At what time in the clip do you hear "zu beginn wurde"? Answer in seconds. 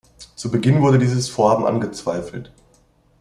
0.35-0.97